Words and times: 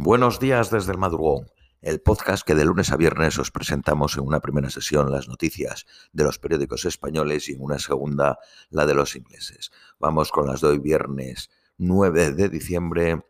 Buenos 0.00 0.38
días 0.38 0.70
desde 0.70 0.92
el 0.92 0.98
madrugón, 0.98 1.50
el 1.82 2.00
podcast 2.00 2.46
que 2.46 2.54
de 2.54 2.64
lunes 2.64 2.92
a 2.92 2.96
viernes 2.96 3.36
os 3.36 3.50
presentamos 3.50 4.16
en 4.16 4.24
una 4.24 4.38
primera 4.38 4.70
sesión 4.70 5.10
las 5.10 5.26
noticias 5.26 5.86
de 6.12 6.22
los 6.22 6.38
periódicos 6.38 6.84
españoles 6.84 7.48
y 7.48 7.54
en 7.54 7.62
una 7.62 7.80
segunda 7.80 8.38
la 8.70 8.86
de 8.86 8.94
los 8.94 9.16
ingleses. 9.16 9.72
Vamos 9.98 10.30
con 10.30 10.46
las 10.46 10.60
de 10.60 10.68
hoy 10.68 10.78
viernes 10.78 11.50
9 11.78 12.30
de 12.30 12.48
diciembre 12.48 13.24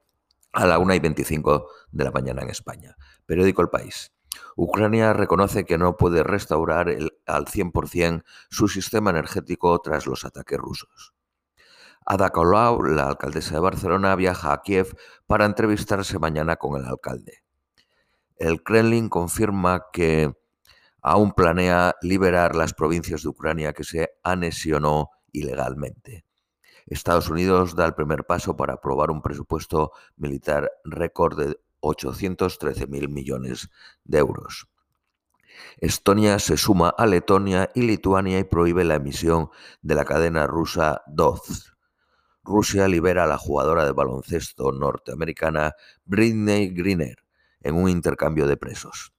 a 0.53 0.67
la 0.67 0.79
1 0.79 0.93
y 0.93 0.99
25 0.99 1.69
de 1.91 2.05
la 2.05 2.11
mañana 2.11 2.43
en 2.43 2.51
España. 2.51 2.99
Periódico 3.25 3.63
El 3.63 3.71
País. 3.71 4.13
Ucrania 4.55 5.15
reconoce 5.15 5.65
que 5.65 5.79
no 5.79 5.97
puede 5.97 6.23
restaurar 6.23 6.91
el, 6.91 7.15
al 7.25 7.47
100% 7.47 8.25
su 8.51 8.69
sistema 8.69 9.09
energético 9.09 9.81
tras 9.81 10.07
los 10.07 10.27
ataques 10.27 10.59
rusos. 10.59 11.15
Ada 12.11 12.31
Colau, 12.31 12.81
la 12.83 13.07
alcaldesa 13.07 13.53
de 13.53 13.61
Barcelona, 13.61 14.17
viaja 14.17 14.55
a 14.55 14.63
Kiev 14.63 14.97
para 15.27 15.45
entrevistarse 15.45 16.19
mañana 16.19 16.57
con 16.57 16.81
el 16.81 16.87
alcalde. 16.87 17.43
El 18.37 18.63
Kremlin 18.63 19.11
confirma 19.11 19.85
que 19.93 20.33
aún 21.03 21.33
planea 21.33 21.97
liberar 22.01 22.57
las 22.57 22.73
provincias 22.73 23.25
de 23.25 23.29
Ucrania 23.29 23.75
que 23.75 23.85
se 23.85 24.09
anexionó 24.23 25.11
ilegalmente. 25.33 26.25
Estados 26.87 27.29
Unidos 27.29 27.77
da 27.77 27.85
el 27.85 27.93
primer 27.93 28.25
paso 28.25 28.57
para 28.57 28.73
aprobar 28.73 29.11
un 29.11 29.21
presupuesto 29.21 29.93
militar 30.17 30.71
récord 30.85 31.39
de 31.39 31.61
813.000 31.83 33.07
millones 33.11 33.69
de 34.05 34.19
euros. 34.19 34.67
Estonia 35.77 36.39
se 36.39 36.57
suma 36.57 36.89
a 36.89 37.05
Letonia 37.05 37.69
y 37.75 37.83
Lituania 37.83 38.39
y 38.39 38.45
prohíbe 38.45 38.85
la 38.85 38.95
emisión 38.95 39.51
de 39.83 39.95
la 39.95 40.07
cadena 40.07 40.47
rusa 40.47 41.03
DOZ. 41.07 41.78
Rusia 42.49 42.89
libera 42.89 43.25
a 43.25 43.27
la 43.27 43.37
jugadora 43.37 43.85
de 43.85 43.93
baloncesto 43.93 44.73
norteamericana 44.73 45.75
Britney 46.07 46.71
Griner 46.71 47.19
en 47.61 47.75
un 47.77 47.91
intercambio 47.91 48.47
de 48.47 48.57
presos. 48.57 49.13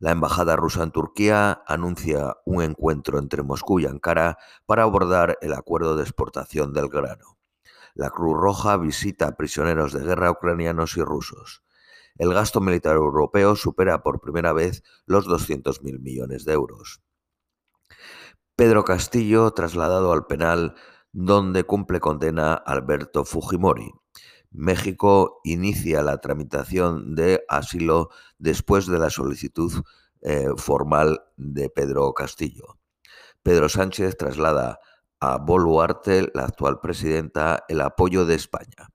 La 0.00 0.10
embajada 0.10 0.56
rusa 0.56 0.82
en 0.82 0.90
Turquía 0.90 1.62
anuncia 1.66 2.36
un 2.44 2.62
encuentro 2.62 3.18
entre 3.18 3.42
Moscú 3.42 3.80
y 3.80 3.86
Ankara 3.86 4.38
para 4.66 4.82
abordar 4.82 5.38
el 5.40 5.52
acuerdo 5.52 5.96
de 5.96 6.02
exportación 6.02 6.72
del 6.72 6.88
grano. 6.88 7.38
La 7.94 8.10
Cruz 8.10 8.36
Roja 8.36 8.76
visita 8.76 9.28
a 9.28 9.36
prisioneros 9.36 9.92
de 9.92 10.04
guerra 10.04 10.30
ucranianos 10.30 10.96
y 10.96 11.02
rusos. 11.02 11.62
El 12.16 12.34
gasto 12.34 12.60
militar 12.60 12.96
europeo 12.96 13.54
supera 13.54 14.02
por 14.02 14.20
primera 14.20 14.52
vez 14.52 14.82
los 15.06 15.26
200.000 15.26 16.00
millones 16.00 16.44
de 16.44 16.52
euros. 16.52 17.00
Pedro 18.56 18.84
Castillo, 18.84 19.52
trasladado 19.52 20.12
al 20.12 20.26
penal 20.26 20.74
donde 21.20 21.64
cumple 21.64 21.98
condena 21.98 22.54
Alberto 22.54 23.24
Fujimori. 23.24 23.90
México 24.52 25.40
inicia 25.42 26.00
la 26.02 26.18
tramitación 26.18 27.16
de 27.16 27.44
asilo 27.48 28.10
después 28.38 28.86
de 28.86 29.00
la 29.00 29.10
solicitud 29.10 29.72
eh, 30.22 30.46
formal 30.56 31.24
de 31.36 31.70
Pedro 31.70 32.14
Castillo. 32.14 32.78
Pedro 33.42 33.68
Sánchez 33.68 34.16
traslada 34.16 34.78
a 35.18 35.38
Boluarte, 35.38 36.30
la 36.34 36.44
actual 36.44 36.78
presidenta, 36.78 37.64
el 37.68 37.80
apoyo 37.80 38.24
de 38.24 38.36
España. 38.36 38.88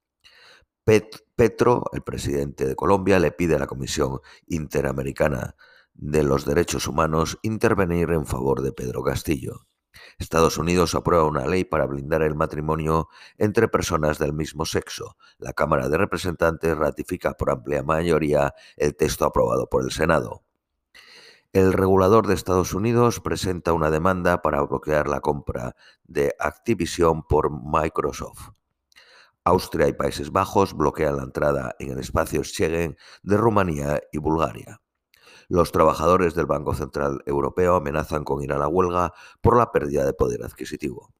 Petro, 1.36 1.84
el 1.92 2.04
presidente 2.04 2.66
de 2.66 2.76
Colombia, 2.78 3.20
le 3.20 3.32
pide 3.32 3.56
a 3.56 3.60
la 3.60 3.68
Comisión 3.68 4.22
Interamericana 4.48 5.58
de 5.94 6.24
los 6.24 6.46
Derechos 6.46 6.88
Humanos 6.88 7.38
intervenir 7.42 8.12
en 8.12 8.26
favor 8.26 8.62
de 8.62 8.72
Pedro 8.72 9.04
Castillo. 9.04 9.68
Estados 10.18 10.58
Unidos 10.58 10.96
aprueba 10.96 11.26
una 11.26 11.46
ley 11.46 11.64
para 11.64 11.86
blindar 11.86 12.22
el 12.22 12.36
matrimonio 12.36 13.10
entre 13.38 13.68
personas 13.68 14.20
del 14.20 14.34
mismo 14.34 14.66
sexo. 14.66 15.18
La 15.38 15.54
Cámara 15.54 15.90
de 15.90 15.98
Representantes 15.98 16.78
ratifica 16.78 17.34
por 17.34 17.52
amplia 17.52 17.84
mayoría 17.84 18.54
el 18.78 18.96
texto 18.96 19.26
aprobado 19.26 19.68
por 19.68 19.84
el 19.84 19.92
Senado. 19.92 20.44
El 21.54 21.72
regulador 21.72 22.26
de 22.26 22.34
Estados 22.34 22.74
Unidos 22.74 23.20
presenta 23.20 23.74
una 23.74 23.92
demanda 23.92 24.42
para 24.42 24.62
bloquear 24.62 25.08
la 25.08 25.20
compra 25.20 25.76
de 26.04 26.36
Activision 26.40 27.22
por 27.22 27.52
Microsoft. 27.52 28.54
Austria 29.44 29.88
y 29.88 29.94
Países 29.94 30.32
Bajos 30.32 30.74
bloquean 30.74 31.18
la 31.18 31.24
entrada 31.24 31.76
en 31.78 31.92
el 31.92 32.00
espacio 32.00 32.44
Schengen 32.44 32.98
de 33.24 33.38
Rumanía 33.38 34.02
y 34.12 34.18
Bulgaria. 34.18 34.83
Los 35.50 35.72
trabajadores 35.72 36.36
del 36.36 36.46
Banco 36.46 36.74
Central 36.74 37.22
Europeo 37.26 37.76
amenazan 37.76 38.24
con 38.24 38.44
ir 38.44 38.54
a 38.54 38.58
la 38.58 38.68
huelga 38.68 39.14
por 39.42 39.58
la 39.58 39.72
pérdida 39.72 40.06
de 40.06 40.14
poder 40.14 40.44
adquisitivo. 40.44 41.14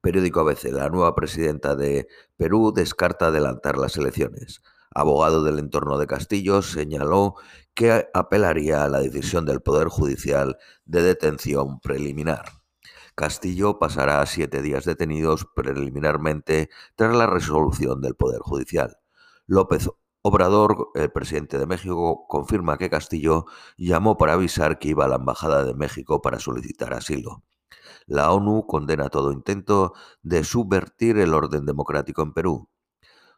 Periódico 0.00 0.40
ABC. 0.40 0.64
La 0.72 0.88
nueva 0.88 1.14
presidenta 1.14 1.76
de 1.76 2.08
Perú 2.36 2.72
descarta 2.74 3.26
adelantar 3.26 3.76
las 3.76 3.96
elecciones. 3.96 4.62
Abogado 4.92 5.44
del 5.44 5.58
entorno 5.58 5.98
de 5.98 6.06
Castillo 6.06 6.62
señaló 6.62 7.34
que 7.74 8.08
apelaría 8.14 8.82
a 8.82 8.88
la 8.88 9.00
decisión 9.00 9.44
del 9.46 9.60
Poder 9.60 9.88
Judicial 9.88 10.56
de 10.84 11.02
detención 11.02 11.80
preliminar. 11.80 12.44
Castillo 13.14 13.78
pasará 13.78 14.24
siete 14.24 14.62
días 14.62 14.86
detenidos 14.86 15.46
preliminarmente 15.54 16.70
tras 16.96 17.14
la 17.14 17.26
resolución 17.26 18.00
del 18.00 18.14
Poder 18.14 18.40
Judicial. 18.40 18.96
López 19.46 19.90
Obrador, 20.22 20.90
el 20.94 21.10
presidente 21.10 21.58
de 21.58 21.66
México, 21.66 22.26
confirma 22.28 22.76
que 22.76 22.90
Castillo 22.90 23.46
llamó 23.78 24.18
para 24.18 24.34
avisar 24.34 24.78
que 24.78 24.88
iba 24.88 25.06
a 25.06 25.08
la 25.08 25.16
Embajada 25.16 25.64
de 25.64 25.72
México 25.72 26.20
para 26.20 26.38
solicitar 26.38 26.92
asilo. 26.92 27.42
La 28.06 28.30
ONU 28.30 28.66
condena 28.66 29.08
todo 29.08 29.32
intento 29.32 29.94
de 30.22 30.44
subvertir 30.44 31.16
el 31.16 31.32
orden 31.32 31.64
democrático 31.64 32.20
en 32.20 32.34
Perú. 32.34 32.68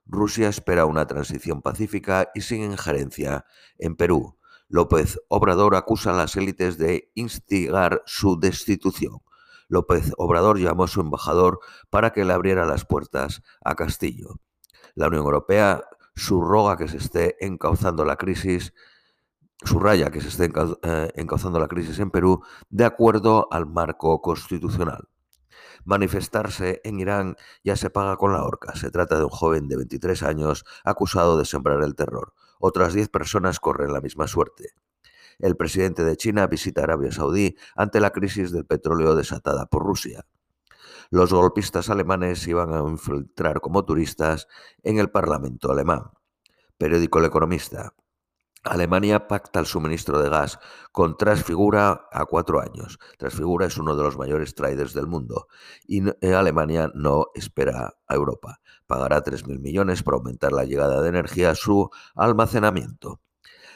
Rusia 0.06 0.48
espera 0.48 0.84
una 0.84 1.06
transición 1.06 1.62
pacífica 1.62 2.31
y 2.34 2.41
sin 2.41 2.65
injerencia 2.65 3.44
en 3.78 3.94
Perú. 3.94 4.37
López 4.66 5.21
Obrador 5.28 5.76
acusa 5.76 6.10
a 6.10 6.16
las 6.16 6.34
élites 6.34 6.78
de 6.78 7.12
instigar 7.15 8.03
su 8.06 8.41
destitución. 8.41 9.21
López 9.69 10.12
Obrador 10.16 10.59
llamó 10.59 10.84
a 10.84 10.88
su 10.88 11.00
embajador 11.00 11.60
para 11.91 12.10
que 12.10 12.25
le 12.25 12.32
abriera 12.32 12.66
las 12.66 12.84
puertas 12.84 13.42
a 13.65 13.76
Castillo. 13.76 14.41
La 14.94 15.06
Unión 15.06 15.25
Europea 15.25 15.84
subroga 16.14 16.76
que 16.76 16.88
se 16.88 16.98
esté 16.98 17.44
encauzando 17.44 18.04
la 18.04 18.16
crisis, 18.16 18.74
subraya 19.64 20.10
que 20.10 20.20
se 20.20 20.28
esté 20.28 20.50
eh, 20.82 21.12
encauzando 21.14 21.58
la 21.58 21.68
crisis 21.68 21.98
en 21.98 22.10
Perú 22.10 22.42
de 22.70 22.84
acuerdo 22.84 23.48
al 23.50 23.66
marco 23.66 24.20
constitucional. 24.20 25.08
Manifestarse 25.84 26.80
en 26.84 27.00
Irán 27.00 27.36
ya 27.64 27.76
se 27.76 27.90
paga 27.90 28.16
con 28.16 28.32
la 28.32 28.44
horca. 28.44 28.74
Se 28.76 28.90
trata 28.90 29.18
de 29.18 29.24
un 29.24 29.30
joven 29.30 29.68
de 29.68 29.76
23 29.76 30.22
años 30.22 30.64
acusado 30.84 31.36
de 31.38 31.44
sembrar 31.44 31.82
el 31.82 31.96
terror. 31.96 32.34
Otras 32.60 32.94
10 32.94 33.08
personas 33.08 33.58
corren 33.58 33.92
la 33.92 34.00
misma 34.00 34.28
suerte. 34.28 34.70
El 35.38 35.56
presidente 35.56 36.04
de 36.04 36.16
China 36.16 36.46
visita 36.46 36.82
Arabia 36.82 37.10
Saudí 37.10 37.56
ante 37.74 37.98
la 37.98 38.10
crisis 38.10 38.52
del 38.52 38.64
petróleo 38.64 39.16
desatada 39.16 39.66
por 39.66 39.84
Rusia 39.84 40.24
los 41.12 41.30
golpistas 41.30 41.90
alemanes 41.90 42.48
iban 42.48 42.72
a 42.72 42.78
infiltrar 42.88 43.60
como 43.60 43.84
turistas 43.84 44.48
en 44.82 44.98
el 44.98 45.10
Parlamento 45.10 45.70
alemán. 45.70 46.04
Periódico 46.78 47.18
El 47.18 47.26
Economista. 47.26 47.92
Alemania 48.64 49.28
pacta 49.28 49.60
el 49.60 49.66
suministro 49.66 50.22
de 50.22 50.30
gas 50.30 50.58
con 50.90 51.18
Transfigura 51.18 52.08
a 52.10 52.24
cuatro 52.24 52.62
años. 52.62 52.98
Transfigura 53.18 53.66
es 53.66 53.76
uno 53.76 53.94
de 53.94 54.04
los 54.04 54.16
mayores 54.16 54.54
traders 54.54 54.94
del 54.94 55.06
mundo 55.06 55.48
y 55.86 56.02
eh, 56.08 56.34
Alemania 56.34 56.90
no 56.94 57.26
espera 57.34 57.94
a 58.06 58.14
Europa. 58.14 58.60
Pagará 58.86 59.22
3.000 59.22 59.58
millones 59.60 60.02
para 60.02 60.16
aumentar 60.16 60.52
la 60.52 60.64
llegada 60.64 61.02
de 61.02 61.10
energía 61.10 61.50
a 61.50 61.54
su 61.54 61.90
almacenamiento. 62.14 63.20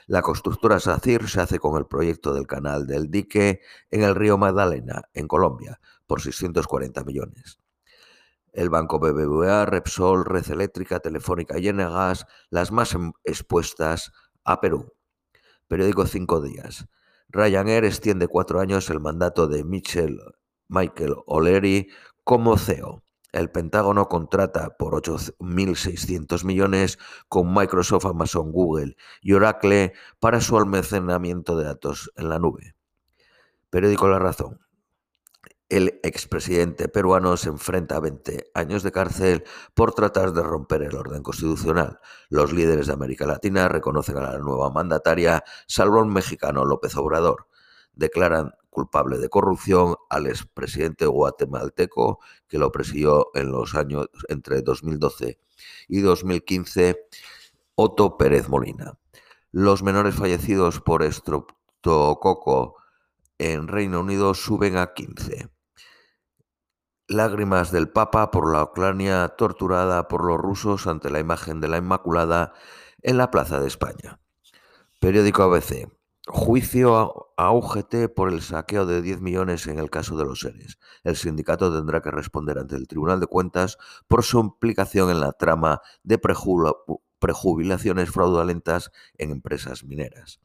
La 0.09 0.23
constructora 0.23 0.79
SACIR 0.79 1.29
se 1.29 1.41
hace 1.41 1.59
con 1.59 1.77
el 1.77 1.87
proyecto 1.87 2.33
del 2.33 2.47
canal 2.47 2.87
del 2.87 3.11
dique 3.11 3.61
en 3.91 4.05
el 4.05 4.15
río 4.15 4.39
Magdalena, 4.39 5.03
en 5.15 5.27
Colombia, 5.27 5.81
por 6.07 6.21
640 6.21 7.03
millones. 7.03 7.59
El 8.53 8.71
banco 8.71 9.01
BBVA, 9.01 9.67
Repsol, 9.67 10.25
Red 10.25 10.49
Eléctrica, 10.53 11.01
Telefónica 11.01 11.59
y 11.59 11.67
Enegas, 11.67 12.25
las 12.51 12.71
más 12.71 12.95
em, 12.95 13.13
expuestas 13.25 14.13
a 14.45 14.61
Perú. 14.61 14.93
Periódico 15.67 16.07
Cinco 16.07 16.41
Días. 16.41 16.87
Ryanair 17.29 17.85
extiende 17.85 18.29
cuatro 18.29 18.61
años 18.61 18.89
el 18.91 19.01
mandato 19.01 19.49
de 19.49 19.65
Michel 19.65 20.21
Michael 20.69 21.17
O'Leary 21.27 21.89
como 22.23 22.57
CEO. 22.57 23.03
El 23.37 23.51
Pentágono 23.51 24.09
contrata 24.09 24.79
por 24.79 24.95
8.600 24.95 26.43
millones 26.45 26.99
con 27.29 27.53
Microsoft, 27.53 28.07
Amazon, 28.07 28.51
Google 28.51 28.97
y 29.21 29.35
Oracle 29.35 29.93
para 30.21 30.41
su 30.41 30.57
almacenamiento 30.57 31.55
de 31.55 31.65
datos 31.65 32.11
en 32.17 32.31
la 32.31 32.39
nube. 32.39 32.77
Periódico 33.69 34.09
La 34.09 34.19
Razón. 34.19 34.61
El 35.69 36.01
expresidente 36.03 36.89
peruano 36.89 37.37
se 37.37 37.51
enfrenta 37.51 37.97
a 37.97 38.01
20 38.01 38.53
años 38.55 38.83
de 38.83 38.93
cárcel 38.93 39.45
por 39.75 39.93
tratar 39.93 40.33
de 40.33 40.43
romper 40.43 40.83
el 40.85 40.95
orden 40.95 41.23
constitucional. 41.23 42.01
Los 42.31 42.55
líderes 42.55 42.87
de 42.87 42.95
América 42.95 43.27
Latina 43.27 43.69
reconocen 43.69 44.17
a 44.17 44.33
la 44.33 44.39
nueva 44.39 44.71
mandataria, 44.71 45.45
salvo 45.67 46.01
el 46.01 46.07
mexicano 46.07 46.65
López 46.65 46.97
Obrador. 46.97 47.49
Declaran 47.93 48.55
culpable 48.77 49.17
de 49.17 49.31
corrupción 49.31 49.97
al 50.11 50.27
expresidente 50.27 51.07
guatemalteco 51.07 52.21
que 52.47 52.59
lo 52.59 52.71
presidió 52.71 53.31
en 53.33 53.51
los 53.51 53.75
años 53.75 54.09
entre 54.29 54.61
2012 54.61 55.39
y 55.89 56.01
2015 56.03 57.09
Otto 57.75 58.19
Pérez 58.19 58.51
Molina. 58.51 58.99
Los 59.51 59.83
menores 59.83 60.15
fallecidos 60.15 60.83
por 60.83 61.03
estreptococo 61.03 62.77
en 63.39 63.67
Reino 63.67 64.01
Unido 64.01 64.35
suben 64.35 64.77
a 64.77 64.93
15. 64.93 65.49
Lágrimas 67.09 67.73
del 67.73 67.89
Papa 67.89 68.31
por 68.31 68.53
la 68.53 68.63
Ucrania 68.63 69.29
torturada 69.39 70.07
por 70.07 70.23
los 70.23 70.37
rusos 70.37 70.87
ante 70.87 71.09
la 71.09 71.19
imagen 71.19 71.63
de 71.63 71.69
la 71.69 71.79
Inmaculada 71.79 72.53
en 73.01 73.17
la 73.17 73.31
Plaza 73.31 73.59
de 73.59 73.69
España. 73.69 74.21
Periódico 75.01 75.45
ABC. 75.45 75.96
Juicio 76.29 77.31
a 77.37 77.53
UGT 77.53 78.09
por 78.13 78.33
el 78.33 78.43
saqueo 78.43 78.85
de 78.85 79.01
10 79.01 79.21
millones 79.21 79.69
en 79.69 79.79
el 79.79 79.91
caso 79.91 80.17
de 80.17 80.25
los 80.25 80.41
seres. 80.41 80.77
El 81.05 81.15
sindicato 81.15 81.73
tendrá 81.73 82.03
que 82.03 82.11
responder 82.11 82.59
ante 82.59 82.75
el 82.75 82.89
Tribunal 82.89 83.21
de 83.21 83.29
Cuentas 83.29 83.79
por 84.09 84.25
su 84.25 84.41
implicación 84.41 85.09
en 85.11 85.21
la 85.21 85.31
trama 85.33 85.83
de 86.03 86.19
prejubilaciones 86.19 88.11
fraudulentas 88.11 88.91
en 89.19 89.31
empresas 89.31 89.85
mineras. 89.85 90.41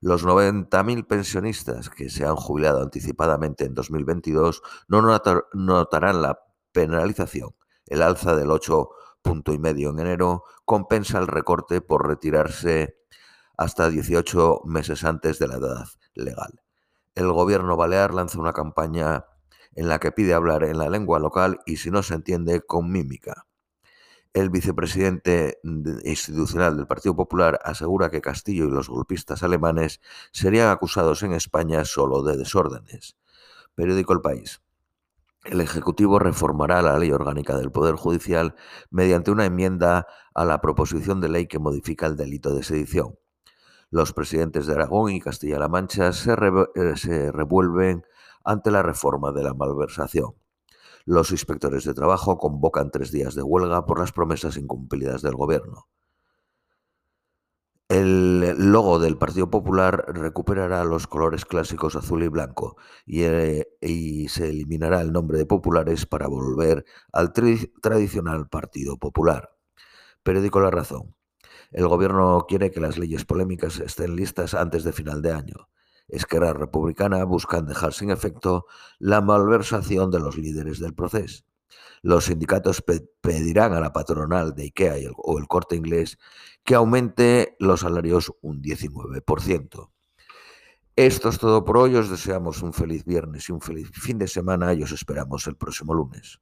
Los 0.00 0.24
90.000 0.24 1.08
pensionistas 1.08 1.90
que 1.90 2.08
se 2.08 2.24
han 2.24 2.36
jubilado 2.36 2.80
anticipadamente 2.80 3.64
en 3.64 3.74
2022 3.74 4.62
no 4.86 5.02
notarán 5.02 6.22
la 6.22 6.38
penalización. 6.70 7.50
El 7.86 8.00
alza 8.00 8.36
del 8.36 8.48
8,5 8.48 9.90
en 9.90 9.98
enero 9.98 10.44
compensa 10.64 11.18
el 11.18 11.26
recorte 11.26 11.80
por 11.80 12.06
retirarse 12.06 13.00
hasta 13.56 13.88
18 13.88 14.62
meses 14.64 15.04
antes 15.04 15.38
de 15.38 15.48
la 15.48 15.56
edad 15.56 15.86
legal. 16.14 16.62
El 17.14 17.32
gobierno 17.32 17.76
balear 17.76 18.12
lanza 18.12 18.40
una 18.40 18.52
campaña 18.52 19.26
en 19.74 19.88
la 19.88 19.98
que 19.98 20.12
pide 20.12 20.34
hablar 20.34 20.64
en 20.64 20.78
la 20.78 20.88
lengua 20.88 21.18
local 21.18 21.60
y 21.66 21.76
si 21.76 21.90
no 21.90 22.02
se 22.02 22.14
entiende 22.14 22.60
con 22.62 22.90
mímica. 22.90 23.46
El 24.32 24.50
vicepresidente 24.50 25.60
institucional 26.04 26.76
del 26.76 26.88
Partido 26.88 27.14
Popular 27.14 27.60
asegura 27.62 28.10
que 28.10 28.20
Castillo 28.20 28.64
y 28.64 28.70
los 28.70 28.88
golpistas 28.88 29.44
alemanes 29.44 30.00
serían 30.32 30.70
acusados 30.70 31.22
en 31.22 31.34
España 31.34 31.84
solo 31.84 32.24
de 32.24 32.36
desórdenes. 32.36 33.16
Periódico 33.76 34.12
El 34.12 34.22
País. 34.22 34.60
El 35.44 35.60
Ejecutivo 35.60 36.18
reformará 36.18 36.82
la 36.82 36.98
ley 36.98 37.12
orgánica 37.12 37.56
del 37.56 37.70
Poder 37.70 37.94
Judicial 37.94 38.56
mediante 38.90 39.30
una 39.30 39.44
enmienda 39.44 40.08
a 40.34 40.44
la 40.44 40.60
proposición 40.60 41.20
de 41.20 41.28
ley 41.28 41.46
que 41.46 41.60
modifica 41.60 42.06
el 42.06 42.16
delito 42.16 42.54
de 42.54 42.64
sedición. 42.64 43.16
Los 43.94 44.12
presidentes 44.12 44.66
de 44.66 44.74
Aragón 44.74 45.12
y 45.12 45.20
Castilla-La 45.20 45.68
Mancha 45.68 46.12
se, 46.12 46.32
eh, 46.32 46.96
se 46.96 47.30
revuelven 47.30 48.04
ante 48.42 48.72
la 48.72 48.82
reforma 48.82 49.30
de 49.30 49.44
la 49.44 49.54
malversación. 49.54 50.34
Los 51.04 51.30
inspectores 51.30 51.84
de 51.84 51.94
trabajo 51.94 52.36
convocan 52.36 52.90
tres 52.90 53.12
días 53.12 53.36
de 53.36 53.44
huelga 53.44 53.86
por 53.86 54.00
las 54.00 54.10
promesas 54.10 54.56
incumplidas 54.56 55.22
del 55.22 55.36
gobierno. 55.36 55.86
El 57.88 58.72
logo 58.72 58.98
del 58.98 59.16
Partido 59.16 59.48
Popular 59.48 60.06
recuperará 60.08 60.82
los 60.82 61.06
colores 61.06 61.44
clásicos 61.44 61.94
azul 61.94 62.24
y 62.24 62.28
blanco 62.28 62.76
y, 63.06 63.22
eh, 63.22 63.64
se 64.28 64.48
eliminará 64.48 65.02
el 65.02 65.12
nombre 65.12 65.38
de 65.38 65.46
populares 65.46 66.04
para 66.04 66.26
volver 66.26 66.84
al 67.12 67.32
tradicional 67.32 68.48
Partido 68.48 68.96
Popular. 68.98 69.50
Periódico 70.24 70.58
La 70.58 70.72
Razón. 70.72 71.14
El 71.74 71.88
gobierno 71.88 72.46
quiere 72.48 72.70
que 72.70 72.78
las 72.78 72.98
leyes 72.98 73.24
polémicas 73.24 73.80
estén 73.80 74.14
listas 74.14 74.54
antes 74.54 74.84
de 74.84 74.92
final 74.92 75.22
de 75.22 75.32
año. 75.32 75.68
Esquerra 76.06 76.52
Republicana 76.52 77.24
buscan 77.24 77.66
dejar 77.66 77.92
sin 77.92 78.10
efecto 78.10 78.66
la 79.00 79.20
malversación 79.20 80.12
de 80.12 80.20
los 80.20 80.38
líderes 80.38 80.78
del 80.78 80.94
proceso. 80.94 81.42
Los 82.00 82.26
sindicatos 82.26 82.84
pedirán 83.20 83.72
a 83.72 83.80
la 83.80 83.92
patronal 83.92 84.54
de 84.54 84.62
IKEA 84.64 85.10
o 85.16 85.36
el 85.36 85.48
corte 85.48 85.74
inglés 85.74 86.16
que 86.62 86.76
aumente 86.76 87.56
los 87.58 87.80
salarios 87.80 88.32
un 88.40 88.62
19%. 88.62 89.90
Esto 90.94 91.28
es 91.28 91.38
todo 91.40 91.64
por 91.64 91.78
hoy. 91.78 91.96
Os 91.96 92.08
deseamos 92.08 92.62
un 92.62 92.72
feliz 92.72 93.04
viernes 93.04 93.48
y 93.48 93.52
un 93.52 93.60
feliz 93.60 93.90
fin 93.92 94.18
de 94.18 94.28
semana 94.28 94.74
y 94.74 94.84
os 94.84 94.92
esperamos 94.92 95.48
el 95.48 95.56
próximo 95.56 95.92
lunes. 95.92 96.38